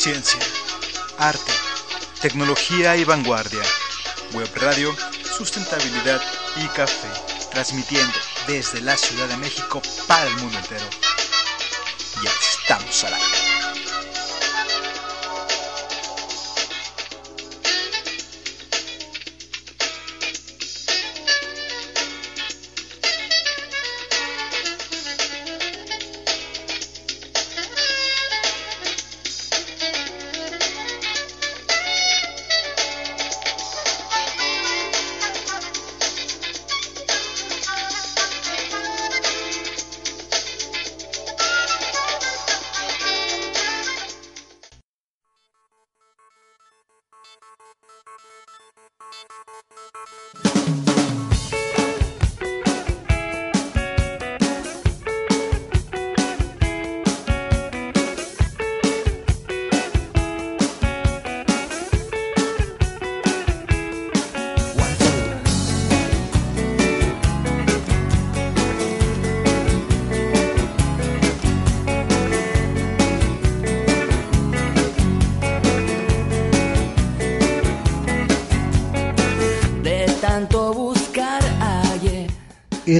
[0.00, 0.40] Ciencia,
[1.18, 1.52] arte,
[2.22, 3.60] tecnología y vanguardia.
[4.32, 4.96] Web radio,
[5.36, 6.22] sustentabilidad
[6.56, 7.08] y café.
[7.50, 10.88] Transmitiendo desde la Ciudad de México para el mundo entero.
[12.24, 12.30] Ya
[12.62, 13.49] estamos al aire.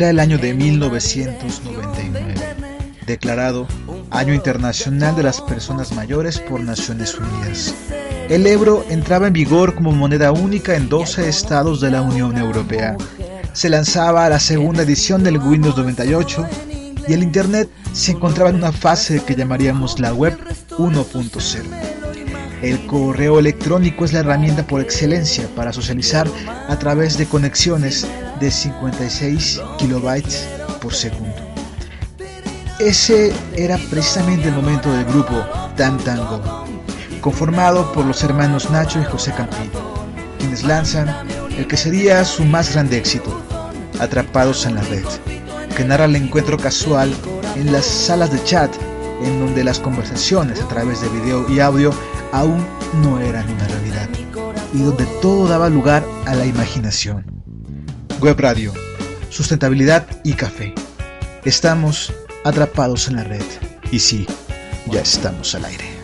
[0.01, 2.35] Era el año de 1999,
[3.07, 3.69] declarado
[4.11, 7.75] Año Internacional de las Personas Mayores por Naciones Unidas.
[8.31, 12.97] El euro entraba en vigor como moneda única en 12 estados de la Unión Europea.
[13.53, 16.47] Se lanzaba la segunda edición del Windows 98
[17.07, 20.39] y el Internet se encontraba en una fase que llamaríamos la Web
[20.79, 21.63] 1.0.
[22.63, 26.27] El correo electrónico es la herramienta por excelencia para socializar
[26.69, 28.07] a través de conexiones
[28.41, 30.49] de 56 kilobytes
[30.81, 31.35] por segundo.
[32.79, 35.45] Ese era precisamente el momento del grupo
[35.77, 36.41] Tan Tango,
[37.21, 39.81] conformado por los hermanos Nacho y José Campillo,
[40.39, 41.15] quienes lanzan
[41.57, 43.39] el que sería su más grande éxito,
[44.01, 45.05] Atrapados en la Red,
[45.77, 47.13] que narra el encuentro casual
[47.55, 48.75] en las salas de chat
[49.23, 51.93] en donde las conversaciones a través de video y audio
[52.33, 52.67] aún
[53.03, 54.09] no eran una realidad
[54.73, 57.40] y donde todo daba lugar a la imaginación.
[58.21, 58.75] Web Radio,
[59.31, 60.75] sustentabilidad y café.
[61.45, 62.13] Estamos
[62.45, 63.43] atrapados en la red.
[63.91, 64.27] Y sí,
[64.91, 66.00] ya estamos al aire.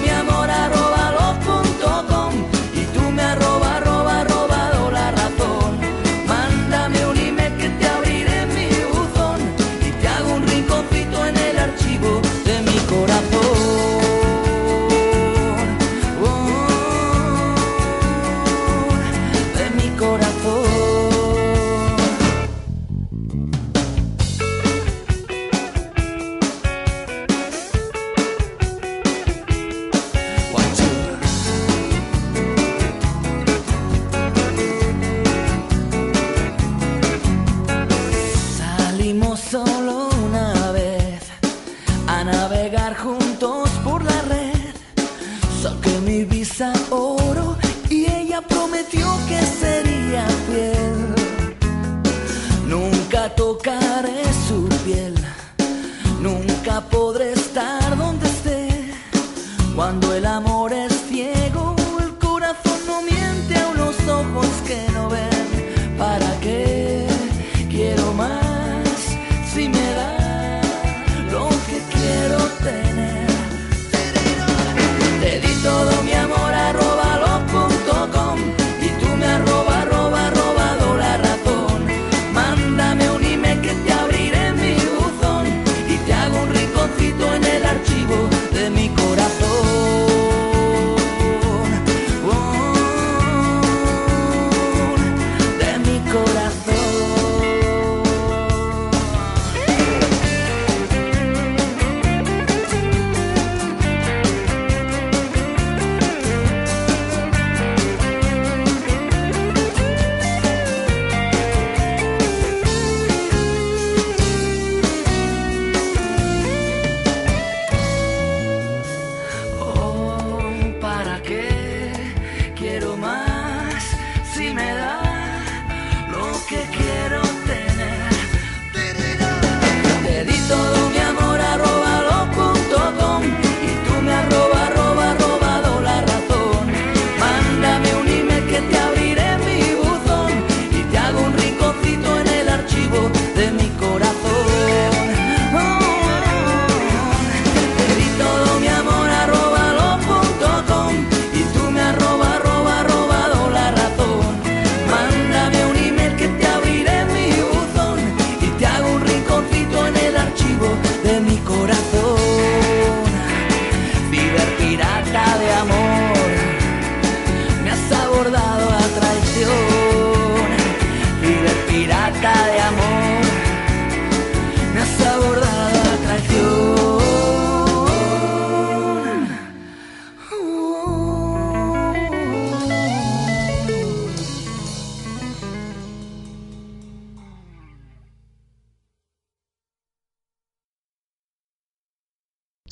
[53.37, 53.86] esté,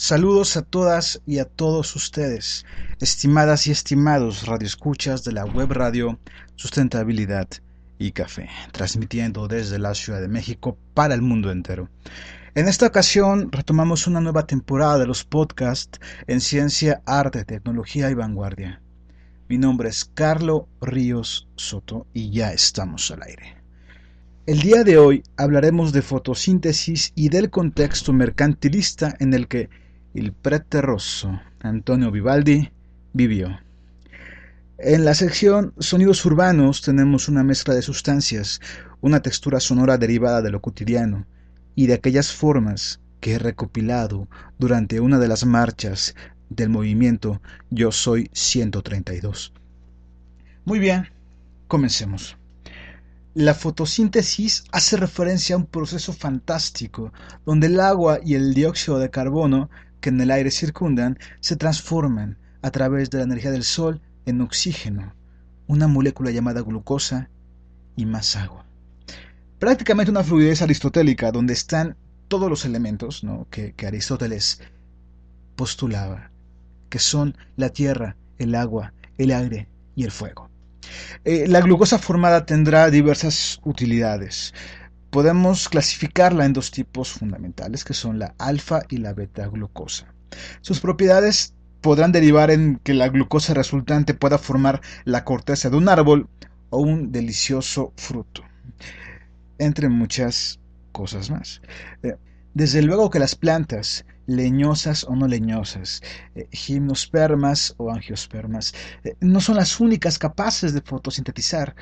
[0.06, 2.66] Saludos a todas y a todos ustedes,
[3.00, 6.18] estimadas y estimados radioescuchas de la web radio
[6.56, 7.48] Sustentabilidad
[7.98, 11.88] y Café, transmitiendo desde la Ciudad de México para el mundo entero.
[12.54, 18.14] En esta ocasión retomamos una nueva temporada de los podcasts en ciencia, arte, tecnología y
[18.14, 18.82] vanguardia.
[19.48, 23.56] Mi nombre es Carlo Ríos Soto y ya estamos al aire.
[24.44, 29.70] El día de hoy hablaremos de fotosíntesis y del contexto mercantilista en el que
[30.14, 32.70] el prete rosso Antonio Vivaldi
[33.12, 33.58] vivió.
[34.78, 38.60] En la sección Sonidos urbanos tenemos una mezcla de sustancias,
[39.00, 41.26] una textura sonora derivada de lo cotidiano
[41.74, 44.28] y de aquellas formas que he recopilado
[44.58, 46.14] durante una de las marchas
[46.48, 47.40] del movimiento
[47.70, 49.52] Yo Soy 132.
[50.64, 51.08] Muy bien,
[51.66, 52.36] comencemos.
[53.34, 57.12] La fotosíntesis hace referencia a un proceso fantástico
[57.44, 59.70] donde el agua y el dióxido de carbono
[60.04, 64.42] que en el aire circundan se transforman a través de la energía del sol en
[64.42, 65.14] oxígeno,
[65.66, 67.30] una molécula llamada glucosa
[67.96, 68.66] y más agua.
[69.58, 71.96] Prácticamente una fluidez aristotélica donde están
[72.28, 74.60] todos los elementos que, que Aristóteles
[75.56, 76.30] postulaba,
[76.90, 80.50] que son la tierra, el agua, el aire y el fuego.
[81.24, 84.52] Eh, la glucosa formada tendrá diversas utilidades
[85.14, 90.12] podemos clasificarla en dos tipos fundamentales, que son la alfa y la beta glucosa.
[90.60, 95.88] Sus propiedades podrán derivar en que la glucosa resultante pueda formar la corteza de un
[95.88, 96.28] árbol
[96.70, 98.42] o un delicioso fruto,
[99.58, 100.58] entre muchas
[100.90, 101.62] cosas más.
[102.02, 102.16] Eh,
[102.54, 106.02] desde luego que las plantas, leñosas o no leñosas,
[106.34, 111.76] eh, gimnospermas o angiospermas, eh, no son las únicas capaces de fotosintetizar.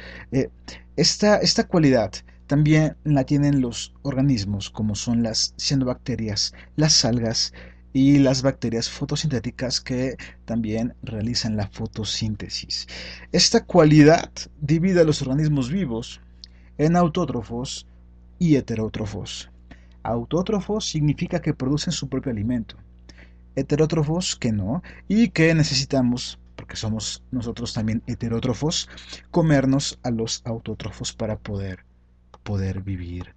[0.97, 2.13] esta, esta cualidad
[2.53, 7.55] también la tienen los organismos, como son las cianobacterias, las algas
[7.95, 12.89] y las bacterias fotosintéticas que también realizan la fotosíntesis.
[13.33, 14.31] Esta cualidad
[14.61, 16.21] divide a los organismos vivos
[16.77, 17.87] en autótrofos
[18.39, 19.51] y heterótrofos.
[20.03, 22.77] Autótrofos significa que producen su propio alimento.
[23.57, 28.91] Heterótrofos que no y que necesitamos porque somos nosotros también heterótrofos,
[29.31, 31.87] comernos a los autótrofos para poder
[32.43, 33.35] poder vivir.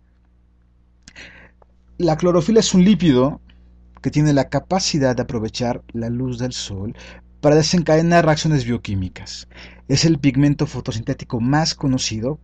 [1.98, 3.42] La clorofila es un lípido
[4.02, 6.96] que tiene la capacidad de aprovechar la luz del sol
[7.42, 9.48] para desencadenar reacciones bioquímicas.
[9.88, 12.40] Es el pigmento fotosintético más conocido.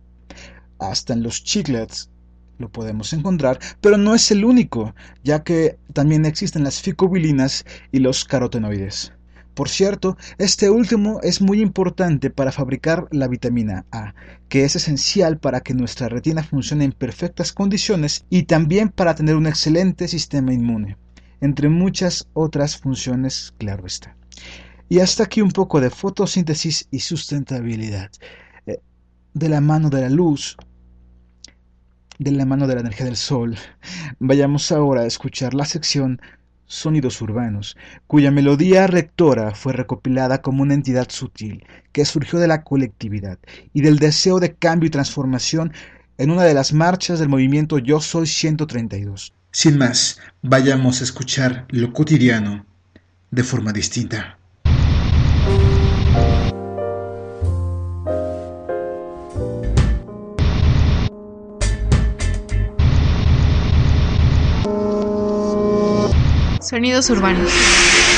[0.78, 2.10] Hasta en los chiclets
[2.58, 7.98] lo podemos encontrar, pero no es el único, ya que también existen las ficobilinas y
[7.98, 9.12] los carotenoides.
[9.54, 14.14] Por cierto, este último es muy importante para fabricar la vitamina A,
[14.48, 19.36] que es esencial para que nuestra retina funcione en perfectas condiciones y también para tener
[19.36, 20.96] un excelente sistema inmune,
[21.42, 24.16] entre muchas otras funciones, claro está.
[24.88, 28.10] Y hasta aquí un poco de fotosíntesis y sustentabilidad.
[28.66, 28.78] Eh,
[29.34, 30.56] de la mano de la luz,
[32.18, 33.56] de la mano de la energía del sol,
[34.18, 36.22] vayamos ahora a escuchar la sección
[36.72, 37.76] sonidos urbanos,
[38.06, 43.38] cuya melodía rectora fue recopilada como una entidad sutil que surgió de la colectividad
[43.74, 45.72] y del deseo de cambio y transformación
[46.16, 49.34] en una de las marchas del movimiento Yo Soy 132.
[49.50, 52.64] Sin más, vayamos a escuchar lo cotidiano
[53.30, 54.38] de forma distinta.
[66.62, 68.11] Sonidos urbanos.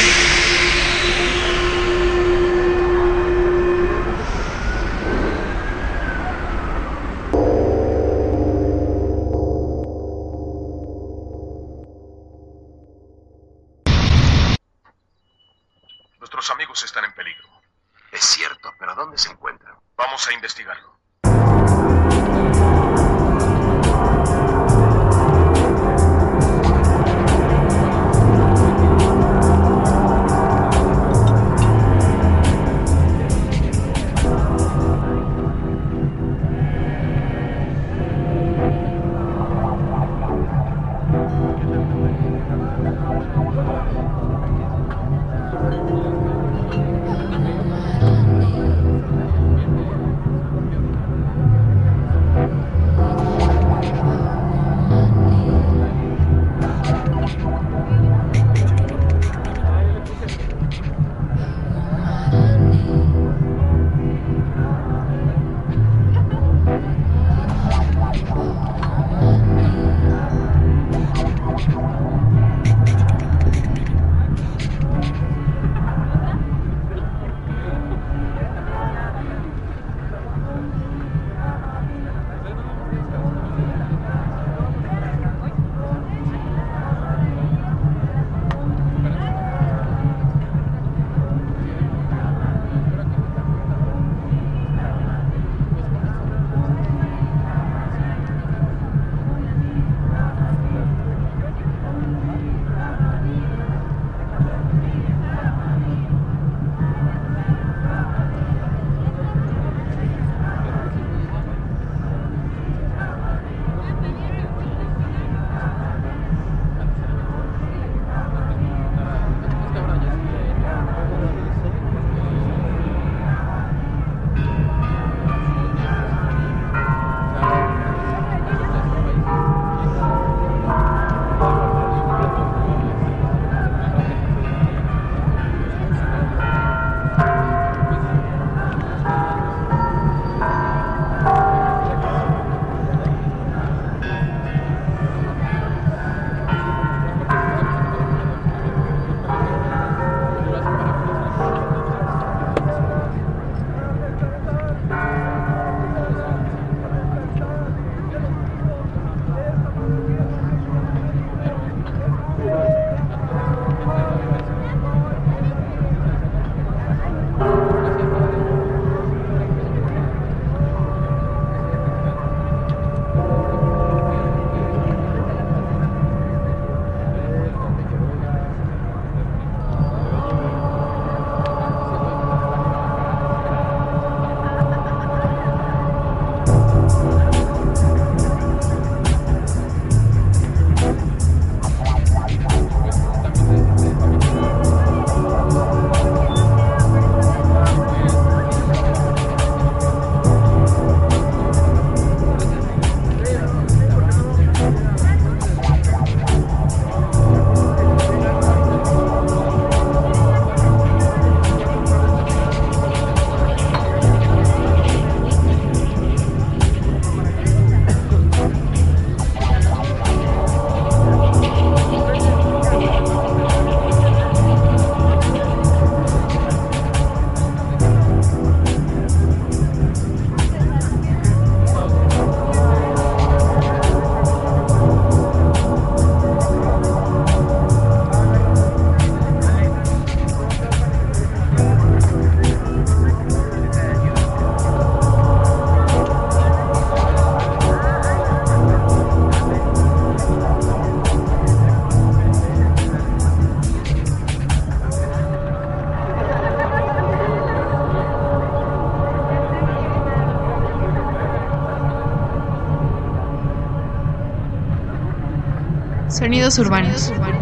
[266.50, 267.33] Sonidos urbanos.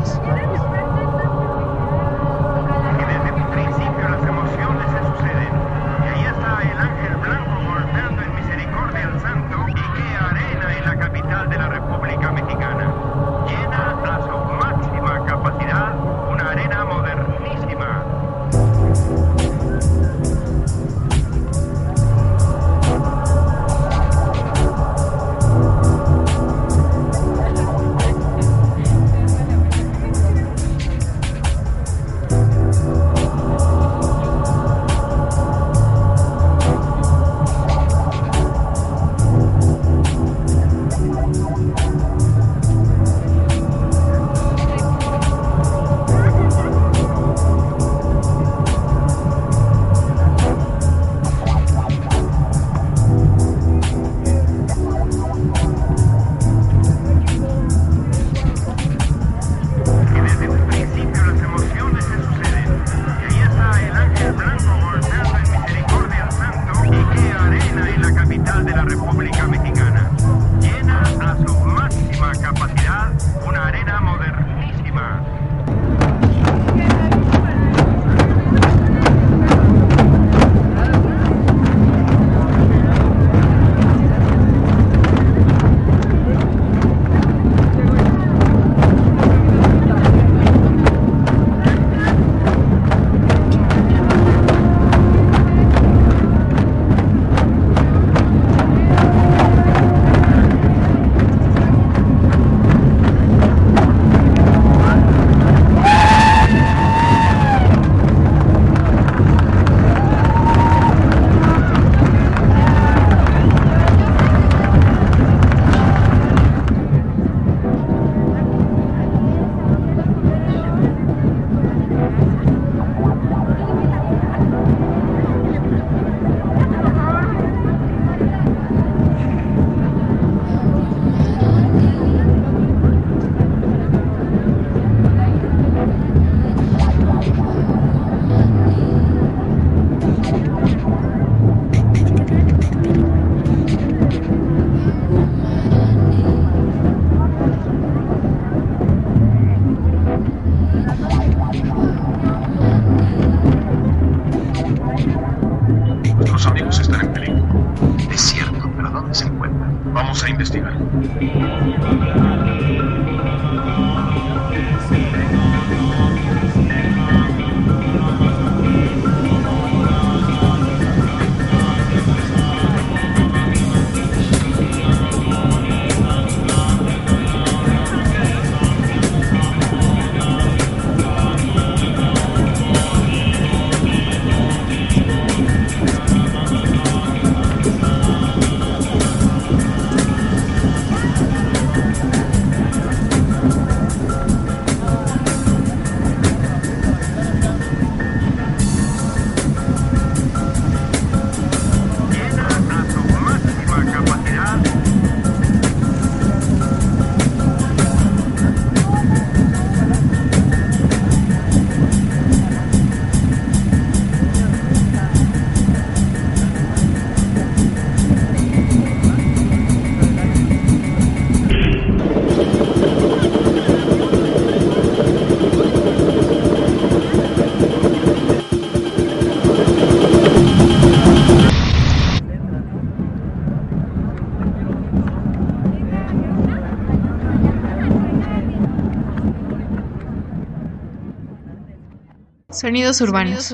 [242.63, 243.53] Sonidos urbanos.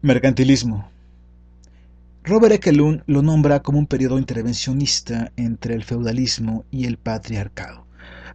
[0.00, 0.90] Mercantilismo.
[2.24, 7.84] Robert Ekelund lo nombra como un periodo intervencionista entre el feudalismo y el patriarcado.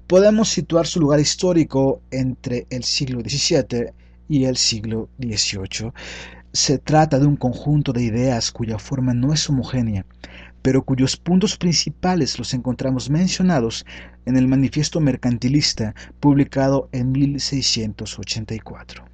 [0.06, 3.92] Podemos situar su lugar histórico entre el siglo XVII
[4.30, 5.92] y el siglo XVIII.
[6.52, 10.06] Se trata de un conjunto de ideas cuya forma no es homogénea,
[10.62, 13.84] pero cuyos puntos principales los encontramos mencionados
[14.26, 19.14] en el Manifiesto Mercantilista publicado en 1684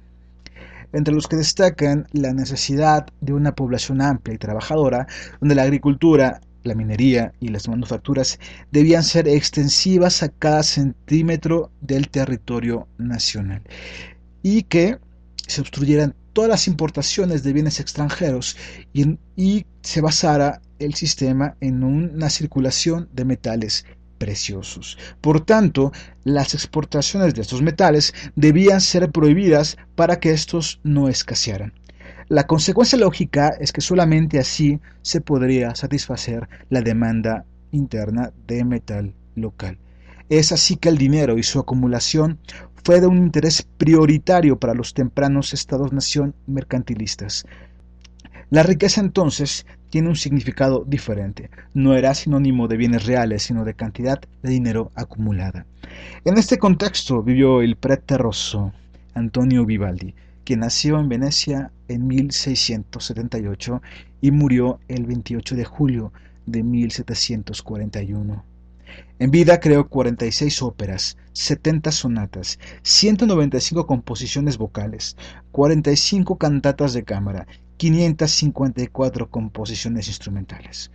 [0.92, 5.06] entre los que destacan la necesidad de una población amplia y trabajadora,
[5.40, 8.38] donde la agricultura, la minería y las manufacturas
[8.70, 13.62] debían ser extensivas a cada centímetro del territorio nacional,
[14.42, 14.98] y que
[15.46, 18.56] se obstruyeran todas las importaciones de bienes extranjeros
[18.92, 23.84] y, y se basara el sistema en una circulación de metales
[24.20, 24.98] preciosos.
[25.22, 25.92] Por tanto,
[26.24, 31.72] las exportaciones de estos metales debían ser prohibidas para que estos no escasearan.
[32.28, 39.14] La consecuencia lógica es que solamente así se podría satisfacer la demanda interna de metal
[39.34, 39.78] local.
[40.28, 42.38] Es así que el dinero y su acumulación
[42.84, 47.44] fue de un interés prioritario para los tempranos estados-nación mercantilistas.
[48.50, 51.50] La riqueza entonces tiene un significado diferente.
[51.74, 55.66] No era sinónimo de bienes reales, sino de cantidad de dinero acumulada.
[56.24, 58.72] En este contexto vivió el prete rosso
[59.14, 63.82] Antonio Vivaldi, quien nació en Venecia en 1678
[64.20, 66.12] y murió el 28 de julio
[66.46, 68.44] de 1741.
[69.18, 75.16] En vida creó 46 óperas, 70 sonatas, 195 composiciones vocales,
[75.52, 77.46] 45 cantatas de cámara,
[77.80, 80.90] 554 composiciones instrumentales.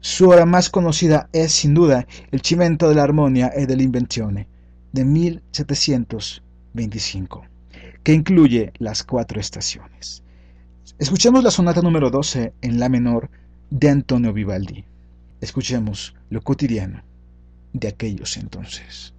[0.00, 4.48] Su obra más conocida es, sin duda, El Cimento de la Armonia e dell'Invenzione,
[4.90, 7.44] de 1725,
[8.02, 10.22] que incluye las cuatro estaciones.
[10.98, 13.28] Escuchemos la sonata número 12 en la menor
[13.68, 14.86] de Antonio Vivaldi.
[15.42, 17.02] Escuchemos lo cotidiano
[17.74, 19.13] de aquellos entonces.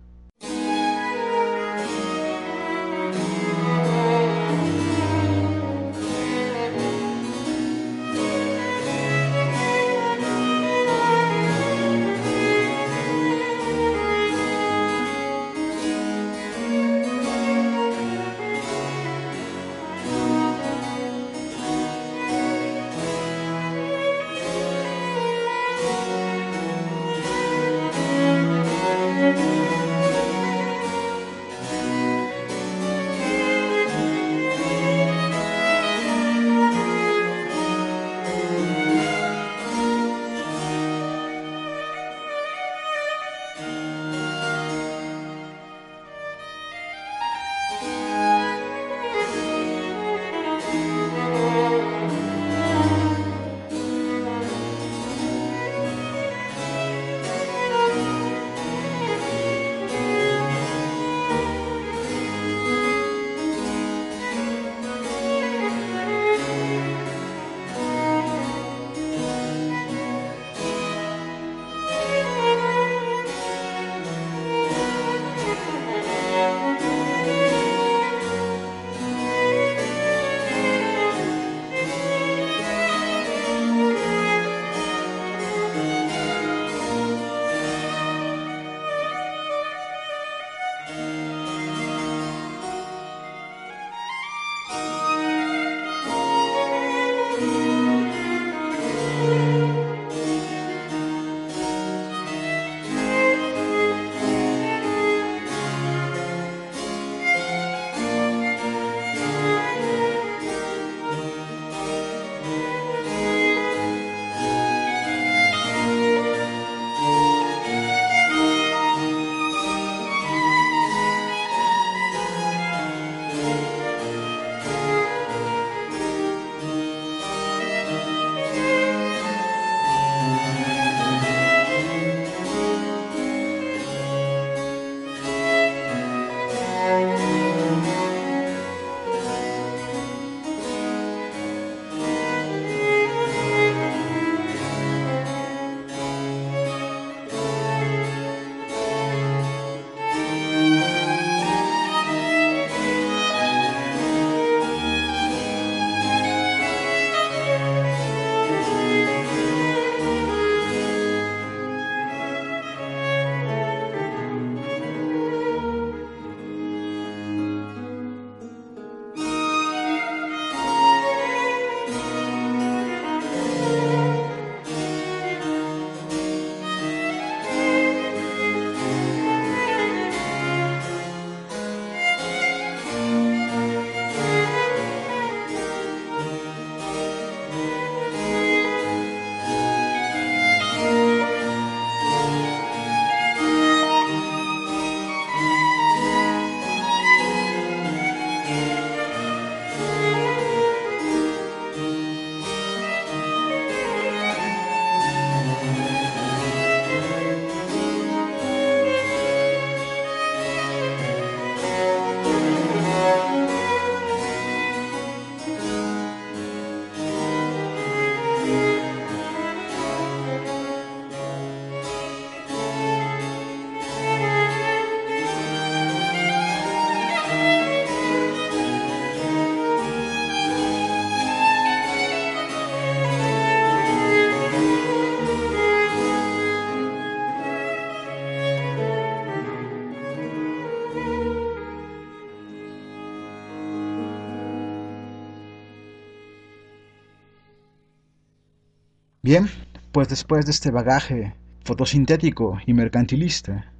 [249.25, 249.49] Bien,
[249.91, 251.33] pues después de este bagaje
[251.63, 253.73] fotosintético y mercantilista,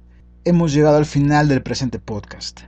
[0.44, 2.62] hemos llegado al final del presente podcast.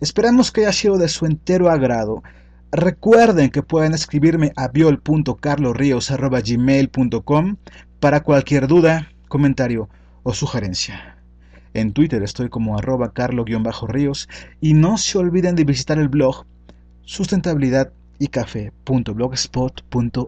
[0.00, 2.24] Esperamos que haya sido de su entero agrado.
[2.72, 7.56] Recuerden que pueden escribirme a viol.carlosrios.gmail.com
[8.00, 9.88] para cualquier duda, comentario
[10.24, 11.18] o sugerencia.
[11.72, 14.28] En Twitter estoy como arroba carlo-ríos
[14.60, 16.46] y no se olviden de visitar el blog
[17.02, 17.92] sustentabilidad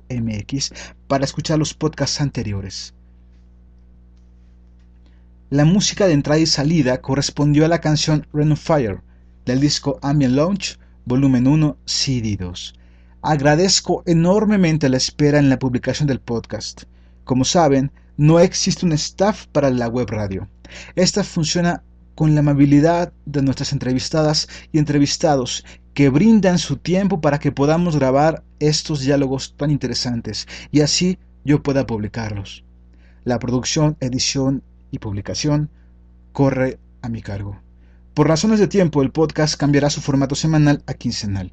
[0.09, 0.61] y
[1.09, 2.95] para escuchar los podcasts anteriores.
[5.51, 9.01] La música de entrada y salida correspondió a la canción Run of Fire
[9.45, 12.75] del disco Ambient Launch volumen 1 CD 2.
[13.23, 16.83] Agradezco enormemente la espera en la publicación del podcast.
[17.25, 20.49] Como saben, no existe un staff para la web radio.
[20.97, 21.85] Esta funciona
[22.17, 25.65] con la amabilidad de nuestras entrevistadas y entrevistados
[25.97, 31.63] que brindan su tiempo para que podamos grabar estos diálogos tan interesantes y así yo
[31.63, 32.67] pueda publicarlos.
[33.25, 35.71] La producción, edición y publicación
[36.33, 37.63] corre a mi cargo.
[38.13, 41.51] Por razones de tiempo, el podcast cambiará su formato semanal a quincenal,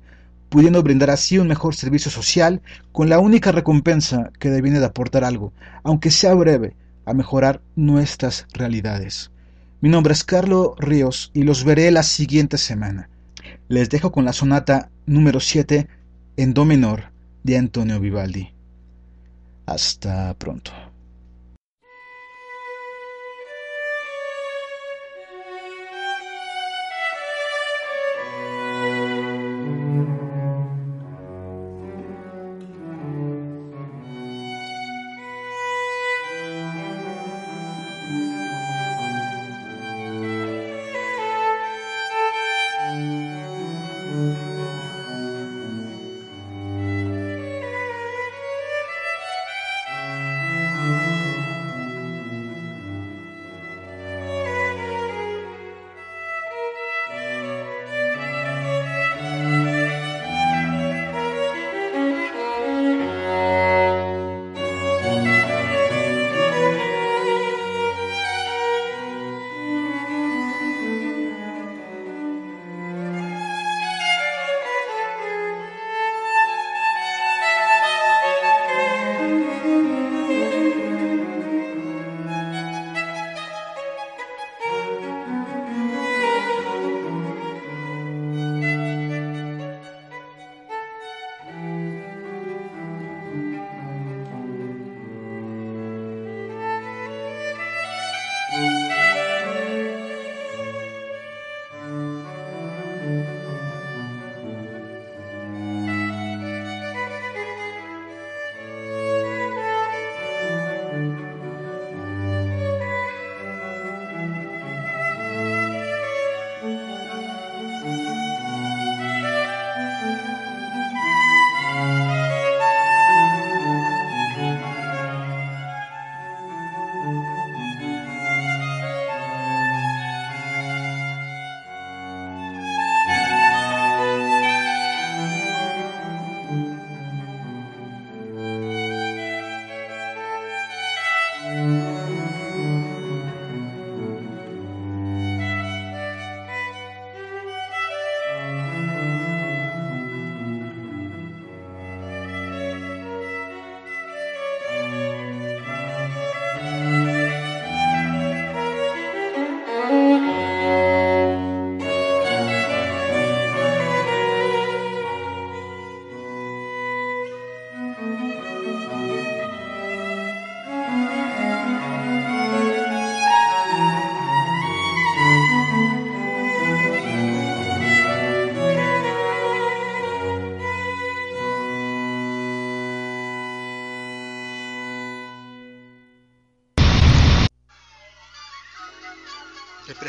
[0.50, 5.24] pudiendo brindar así un mejor servicio social con la única recompensa que deviene de aportar
[5.24, 5.54] algo,
[5.84, 6.76] aunque sea breve,
[7.06, 9.32] a mejorar nuestras realidades.
[9.80, 13.10] Mi nombre es Carlos Ríos y los veré la siguiente semana.
[13.70, 15.88] Les dejo con la sonata número 7
[16.38, 17.12] en Do menor
[17.44, 18.50] de Antonio Vivaldi.
[19.66, 20.72] Hasta pronto.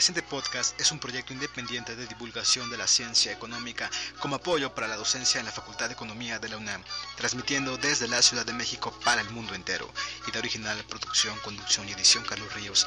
[0.05, 3.91] Presente podcast es un proyecto independiente de divulgación de la ciencia económica
[4.21, 6.85] como apoyo para la docencia en la Facultad de Economía de la UNAM,
[7.17, 9.91] transmitiendo desde la Ciudad de México para el mundo entero.
[10.29, 12.87] Y de original producción, conducción y edición Carlos Ríos.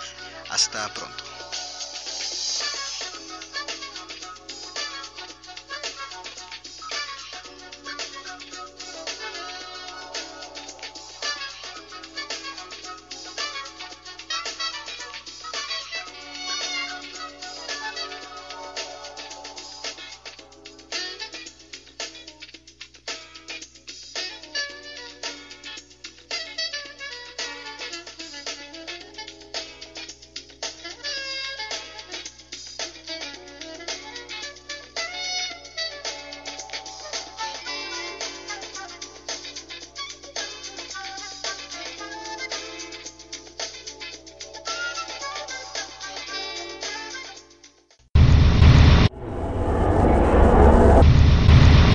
[0.51, 1.23] Hasta pronto.